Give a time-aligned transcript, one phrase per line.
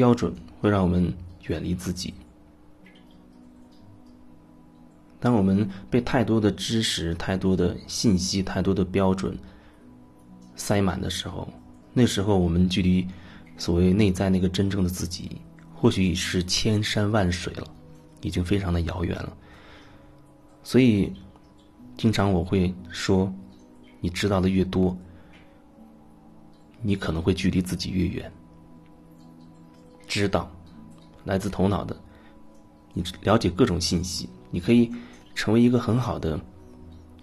[0.00, 1.12] 标准会让我们
[1.48, 2.14] 远离自己。
[5.20, 9.36] 当我们被太多的知识、太多的信息、太多的标准
[10.56, 11.46] 塞满的时候，
[11.92, 13.06] 那时候我们距离
[13.58, 15.32] 所谓内在那个真正的自己，
[15.74, 17.66] 或许已是千山万水了，
[18.22, 19.36] 已经非常的遥远了。
[20.62, 21.12] 所以，
[21.98, 23.30] 经常我会说，
[24.00, 24.96] 你知道的越多，
[26.80, 28.32] 你可能会距离自己越远。
[30.10, 30.50] 知道，
[31.24, 31.96] 来自头脑的，
[32.92, 34.92] 你了解各种信息，你可以。
[35.32, 36.38] 成为一个很好的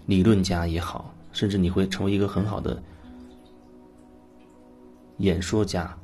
[0.06, 2.82] 理论家也好，甚至你会成为一个很好的
[5.18, 5.96] 演说家、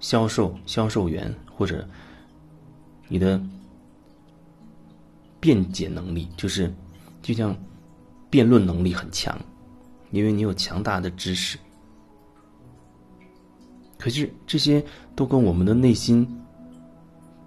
[0.00, 1.86] 销售销售员，或者
[3.08, 3.40] 你的
[5.38, 6.74] 辩解能力，就是
[7.22, 7.54] 就像
[8.28, 9.38] 辩论能力很强，
[10.10, 11.56] 因为你有强大的知识。
[14.06, 14.80] 可是这些
[15.16, 16.24] 都跟我们的内心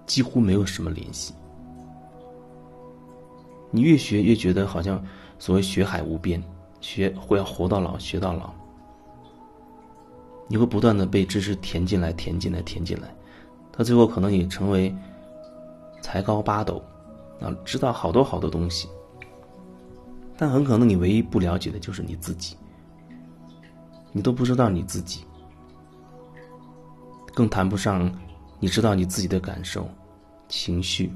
[0.06, 1.34] 几乎没有什么联系。
[3.72, 5.02] 你越学越觉得好像
[5.38, 6.44] 所谓学海无边，
[6.82, 8.54] 学会要活到老学到老。
[10.50, 13.08] 你会不断的被知识填进来，填进来，填进来，
[13.72, 14.94] 到最后可能也成为
[16.02, 16.84] 才高八斗，
[17.40, 18.90] 啊，知道好多好多东西，
[20.36, 22.58] 但很可能你唯一不了解的就是你自己，
[24.12, 25.24] 你都不知道你自己，
[27.40, 28.14] 更谈不上
[28.60, 29.90] 你知道你自己的感受、
[30.50, 31.10] 情绪。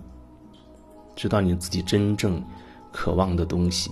[1.17, 2.41] 知道你自己真正
[2.93, 3.91] 渴望的东西。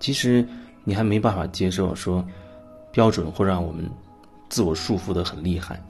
[0.00, 0.44] 其实
[0.82, 2.26] 你还没办法接受说
[2.90, 3.88] 标准会让我们
[4.48, 5.80] 自我束缚的很厉害。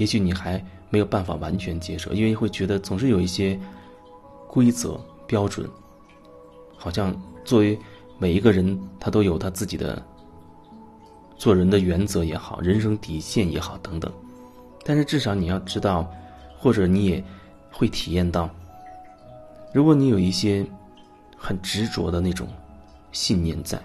[0.00, 3.60] 也许你还没有办法完全接受，因为会觉得总是有一些
[4.48, 4.98] 规则。
[5.26, 5.64] 标准，
[6.76, 7.78] 好像作为
[8.18, 10.04] 每一个人，他都有他自己的
[11.36, 14.12] 做人的原则也好，人生底线也好等等。
[14.84, 16.10] 但是至少你要知道，
[16.58, 17.22] 或者你也
[17.70, 18.50] 会体验到，
[19.72, 20.66] 如果你有一些
[21.36, 22.48] 很执着的那种
[23.12, 23.80] 信念在，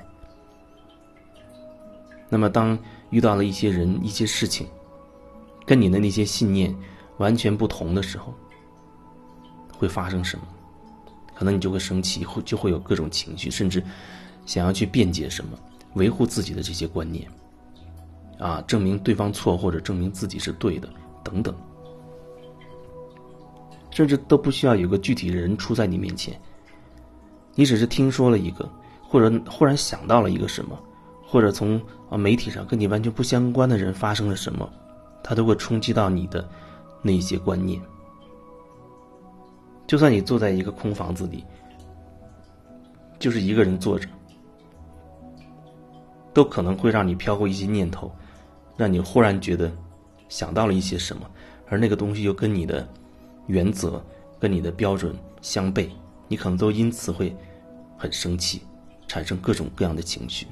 [2.27, 2.75] 那么当
[3.11, 4.65] 遇到了一些人、一些事情，
[5.65, 6.73] 跟你的那些信念
[7.17, 8.33] 完全不同的时候，
[9.77, 10.45] 会发生什么？
[11.33, 13.83] 可能你就会生气，会就会有各种情绪，甚至
[14.45, 15.57] 想要去辩解什么，
[15.95, 17.27] 维护自己的这些观念，
[18.39, 20.87] 啊，证明对方错或者证明自己是对的
[21.23, 21.53] 等等，
[23.91, 26.39] 甚至都不需要有个具体的人出在你面前，
[27.53, 28.69] 你只是听说了一个，
[29.01, 30.79] 或者忽然想到了一个什么，
[31.27, 34.71] 或者从啊媒体上跟你完全不相关的人发生了什么，
[35.27, 36.47] 他都会冲击到你的
[37.01, 37.81] 那些观念。
[39.87, 41.43] 就算你坐在一个空房子里，
[43.17, 44.07] 就是一个人坐着，
[46.31, 48.11] 都可能会让你飘过一些念头，
[48.77, 49.71] 让你忽然觉得
[50.29, 51.27] 想到了一些什么，
[51.67, 52.87] 而那个东西又跟你的
[53.47, 53.99] 原则、
[54.39, 55.89] 跟你的标准相悖，
[56.27, 57.35] 你可能都因此会
[57.97, 58.61] 很生气，
[59.07, 60.45] 产生各种各样的情绪。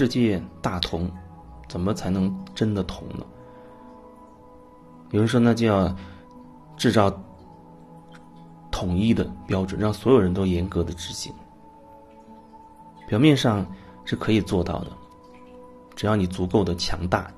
[0.00, 1.10] 世界大同，
[1.68, 3.26] 怎么才能真的同呢？
[5.10, 5.94] 有人说，那就要
[6.74, 7.12] 制造
[8.70, 11.30] 统一的标准，让所有人都严格的执行。
[13.06, 13.66] 表面上
[14.06, 14.92] 是可以做到的，
[15.94, 17.30] 只要你足够的强大，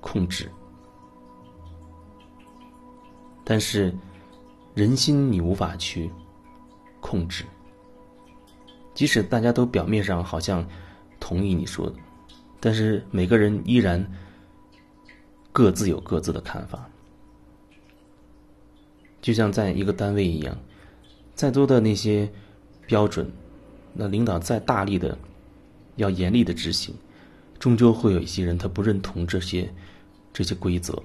[0.00, 0.48] 控制。
[3.42, 3.92] 但是
[4.72, 6.08] 人心你无法去
[7.00, 7.44] 控制，
[8.94, 10.64] 即使大家都表面上好像。
[11.28, 11.94] 同意你说的，
[12.58, 14.02] 但是每个人依然
[15.52, 16.88] 各自有各自的看法。
[19.20, 20.58] 就像在一个单位一样，
[21.34, 22.26] 再多的那些
[22.86, 23.30] 标准，
[23.92, 25.18] 那领导再大力的
[25.96, 26.94] 要严厉的执行，
[27.58, 29.70] 终究会有一些人他不认同这些
[30.32, 30.98] 这些规则，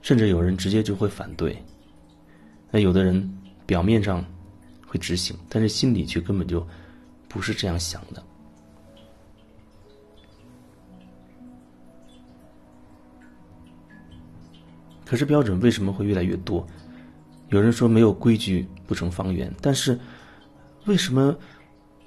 [0.00, 1.62] 甚至有人直接就会反对。
[2.70, 3.30] 那有的人
[3.66, 4.24] 表面上
[4.86, 6.66] 会执行，但是心里却根本就。
[7.30, 8.22] 不是这样想的。
[15.06, 16.66] 可是标准为什么会越来越多？
[17.48, 19.98] 有人说没有规矩不成方圆，但是
[20.86, 21.34] 为什么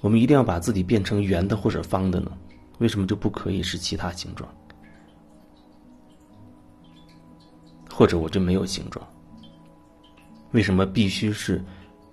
[0.00, 2.30] 我们一定要把自己变成圆的或者方的呢？
[2.78, 4.48] 为什么就不可以是其他形状？
[7.90, 9.06] 或者我就没有形状？
[10.52, 11.62] 为什么必须是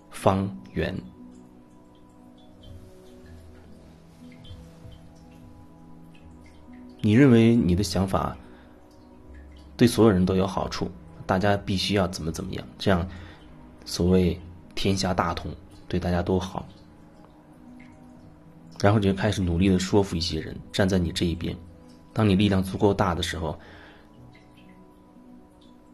[0.10, 0.94] 方圆？
[7.02, 8.38] 你认为你的想法
[9.76, 10.90] 对所有人都有好处，
[11.26, 13.08] 大家必须要怎么怎么样，这样
[13.86, 14.40] 所谓
[14.76, 15.52] 天下大同，
[15.88, 16.66] 对大家都好。
[18.80, 21.56] 然后就开始努力的说服一些人站在你这一边。
[22.14, 23.58] 当你力量足够大的时候，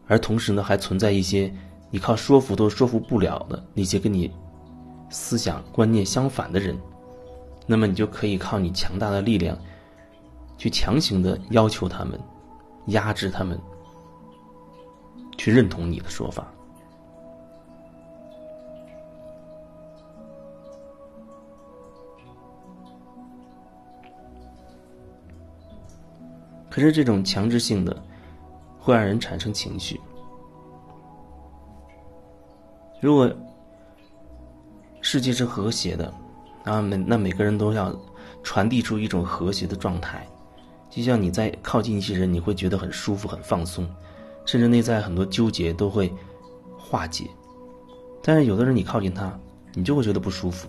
[0.06, 1.52] 而同时呢，还存在一些
[1.90, 4.30] 你靠说服都说服不了的那些跟你
[5.10, 6.78] 思想观念相反的人，
[7.66, 9.56] 那么你就可以靠你强大的力量。
[10.58, 12.20] 去强行的要求他们，
[12.88, 13.58] 压制他们，
[15.38, 16.46] 去认同你的说法。
[26.68, 27.96] 可是这种强制性的，
[28.78, 30.00] 会让人产生情绪。
[33.00, 33.32] 如果
[35.00, 36.12] 世界是和谐的，
[36.64, 37.92] 那每那每个人都要
[38.42, 40.24] 传递出一种和谐的状态。
[40.98, 43.88] 就像你在靠近一些人，你会觉得很舒服、很放松，
[44.44, 46.12] 甚至内在很多纠结都会
[46.76, 47.30] 化解。
[48.20, 49.32] 但是有的人你靠近他，
[49.74, 50.68] 你就会觉得不舒服，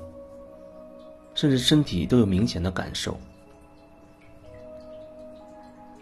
[1.33, 3.17] 甚至身体都有明显的感受。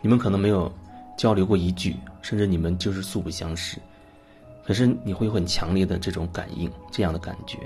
[0.01, 0.69] 你们可能没有
[1.17, 3.79] 交流过一句，甚至你们就是素不相识，
[4.65, 7.57] 可是你会有很强烈的这种感应，这样的感觉。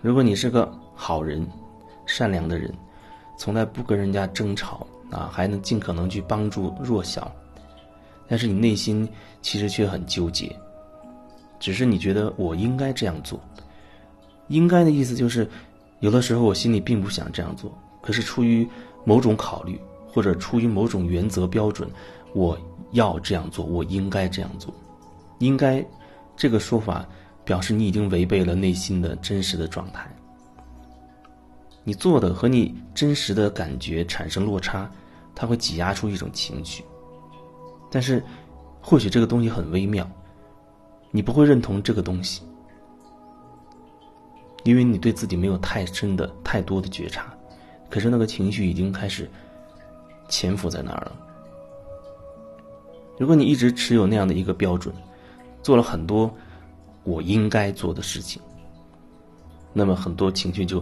[0.00, 1.44] 如果你是个好人。
[2.10, 2.72] 善良的人，
[3.38, 7.30] 从来不跟人家争吵啊，还能尽可能去帮助弱小。
[8.26, 9.08] 但是你内心
[9.40, 10.54] 其实却很纠结，
[11.60, 13.40] 只是你觉得我应该这样做。
[14.48, 15.48] 应该的意思就是，
[16.00, 18.68] 有的时候我心里并不想这样做，可是出于
[19.04, 19.80] 某种考虑
[20.12, 21.88] 或者出于某种原则标准，
[22.34, 22.58] 我
[22.90, 24.74] 要这样做，我应该这样做。
[25.38, 25.84] 应该
[26.36, 27.06] 这个说法
[27.44, 30.08] 表示你已经违背了内心的真实的状态。
[31.90, 34.88] 你做的和你真实的感觉产生落差，
[35.34, 36.84] 它会挤压出一种情绪。
[37.90, 38.22] 但是，
[38.80, 40.08] 或许这个东西很微妙，
[41.10, 42.42] 你不会认同这个东西，
[44.62, 47.34] 因为你对自己没有太深的、太多的觉察。
[47.88, 49.28] 可是那个情绪已经开始
[50.28, 51.12] 潜伏在那儿了。
[53.18, 54.94] 如果你一直持有那样的一个标准，
[55.60, 56.32] 做了很多
[57.02, 58.40] 我应该做的事情，
[59.72, 60.80] 那么很多情绪就。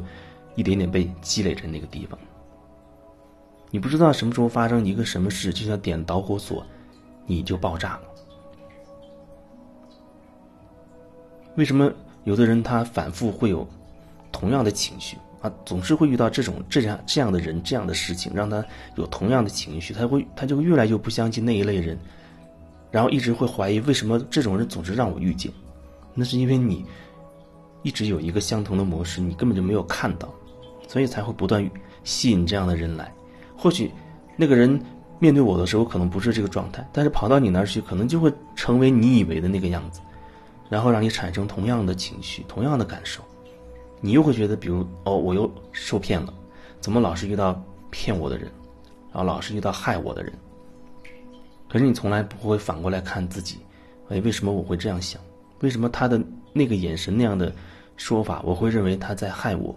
[0.58, 2.18] 一点点被积累在那个地方，
[3.70, 6.66] 你不知道什么时候发生一个什么事，就像点导火索，
[7.26, 8.00] 你就爆炸了。
[11.54, 11.92] 为什么
[12.24, 13.64] 有的人他反复会有
[14.32, 15.52] 同样的情绪啊？
[15.64, 18.64] 总是会遇到这种这样这样的人这样的事情，让他
[18.96, 21.96] 有同样的情绪，他会他就越来越不相信那一类人，
[22.90, 25.52] 然后一直会怀疑为什么这种人总是让我遇见？
[26.14, 26.84] 那是因为你
[27.84, 30.28] 一直有一个相同的模式，你根本就没有看到。
[30.88, 31.70] 所以才会不断
[32.02, 33.12] 吸引这样的人来，
[33.56, 33.92] 或许
[34.36, 34.80] 那个人
[35.20, 40.00] 面对我的时候可能不是这个状态，但是跑到你那儿去，可能就会成为你以为的那个样子，
[40.68, 43.22] 然后让你产生同样的情绪、同样的感受，
[44.00, 46.32] 你又会觉得，比如哦，我又受骗了，
[46.80, 48.50] 怎么老是遇到骗我的人，
[49.12, 50.32] 然后老是遇到害我的人？
[51.68, 53.58] 可是你从来不会反过来看自己，
[54.08, 55.20] 哎，为什么我会这样想？
[55.60, 56.18] 为什么他的
[56.52, 57.52] 那个眼神那样的
[57.96, 59.76] 说法，我会认为他在害我？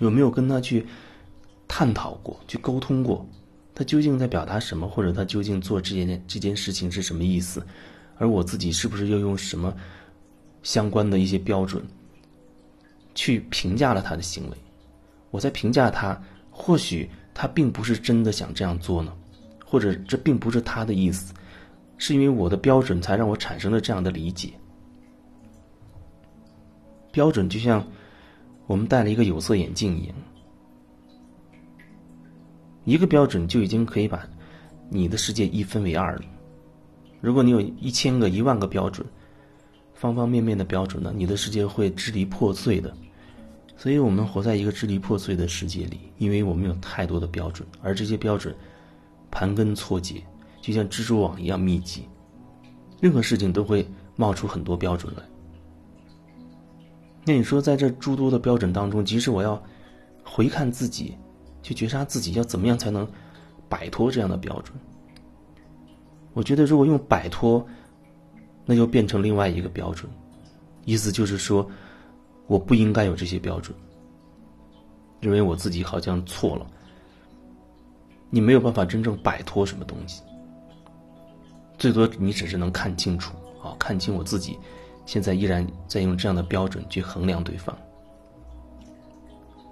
[0.00, 0.86] 有没有跟他去
[1.66, 3.26] 探讨过、去沟通过？
[3.74, 7.62] 他究竟在表达什么，或者他究竟做这件这件事情是什么意思？
[8.16, 9.74] 而我自己是不是又用什么
[10.62, 11.84] 相关的一些标准
[13.14, 14.56] 去评价了他的行为？
[15.30, 16.18] 我在评价他，
[16.50, 19.12] 或许他并不是真的想这样做呢，
[19.64, 21.34] 或者这并不是他的意思，
[21.98, 24.50] 是因为我的标准才让我产生了这样的理解。
[27.12, 27.86] 标准就像。
[28.66, 30.16] 我们戴了一个有色眼镜一样，
[32.84, 34.28] 一个标准就已经可以把
[34.88, 36.22] 你的世界一分为二了。
[37.20, 39.06] 如果你有一千个、一万个标准，
[39.94, 42.94] 方方面面的标准呢，你的世界会支离破碎的。
[43.76, 48.54] 所以我们活在一个支离破碎的世界里，因为我们有太多的标准，而这些标准
[49.30, 50.22] 盘根错节，
[50.60, 52.02] 就像蜘蛛网一样密集，
[53.00, 55.22] 任何事情都会冒出很多标准来。
[57.26, 59.60] 那你说，在这诸多的标准当中，即使我要
[60.22, 61.16] 回看自己，
[61.60, 63.06] 去觉察自己，要怎么样才能
[63.68, 64.78] 摆脱这样的标准？
[66.34, 67.66] 我觉得，如果用摆脱，
[68.64, 70.08] 那就变成另外一个标准，
[70.84, 71.68] 意思就是说，
[72.46, 73.76] 我不应该有这些标准，
[75.20, 76.64] 认为我自己好像错了。
[78.30, 80.22] 你没有办法真正摆脱什么东西，
[81.76, 84.56] 最多你只是能看清楚啊，看清我自己，
[85.06, 87.74] 现在依然在用这样的标准去衡量对方。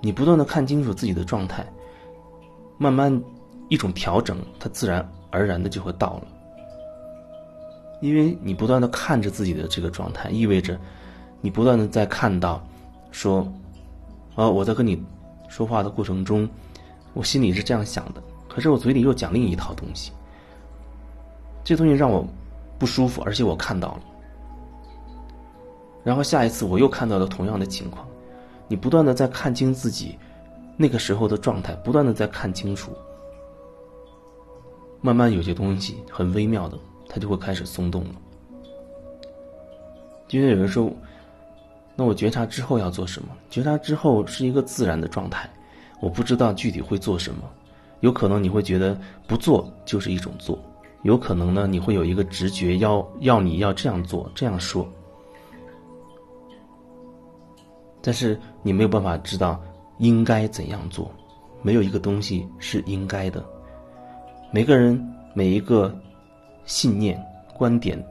[0.00, 1.67] 你不断的看清楚自己的状态，
[2.79, 3.23] 慢慢
[3.69, 6.26] 一种调整，它自然而然的就会到了。
[8.00, 10.79] 因为你不断的看着自己的这个状态，意味着
[11.41, 12.62] 你不断的在看到，
[13.12, 13.50] 说，
[14.35, 15.03] 啊，我在跟你
[15.49, 16.47] 说话的过程中，
[17.14, 20.12] 我心里是这样想的，可是我嘴里又讲另一套东西，
[21.64, 22.26] 这东西让我
[22.79, 24.03] 不舒服，而且我看到了，
[26.04, 28.06] 然后下一次我又看到了同样的情况，
[28.68, 30.16] 你不断的在看清自己
[30.76, 32.92] 那个时候的状态，不断的在看清楚，
[35.00, 36.78] 慢慢有些东西很微妙的。
[37.06, 38.11] 它就会开始松动了。
[40.30, 40.90] 因为有人说，
[41.94, 43.28] 那我觉察之后要做什么？
[43.49, 45.49] 觉察之后是一个自然的状态，
[46.00, 47.42] 我不知道具体会做什么。
[48.00, 50.58] 有可能你会觉得不做就是一种做，
[51.02, 54.88] 有可能呢你会有一个直觉要要你要这样做这样说，
[58.04, 59.61] 但是你没有办法知道
[59.99, 61.11] 应该怎样做，
[61.62, 63.42] 没有一个东西是应该的。
[64.52, 65.92] 每个人每一个。
[66.66, 67.23] 信念、
[67.58, 68.02] 观点，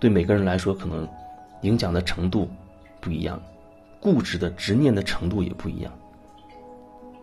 [0.00, 1.08] 对每个人来说可能
[1.62, 2.48] 影响的程度
[3.00, 3.40] 不一样，
[4.00, 5.92] 固执的执念的程度也不一样。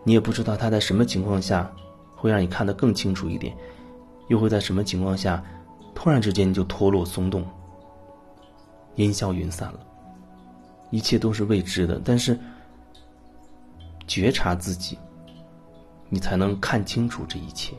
[0.04, 1.70] 你也不知道他在什么情况下
[2.16, 3.54] 会让你看得更清楚一点，
[4.28, 5.44] 又会在什么情况下
[5.94, 7.44] 突然之间就脱落松动、
[8.94, 9.80] 烟消云散了。
[10.90, 12.38] 一切都是未知的，但是
[14.06, 14.98] 觉察自己，
[16.08, 17.74] 你才能看清楚这一切。